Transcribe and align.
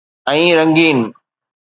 ۽ 0.31 0.45
رنگين 0.59 0.99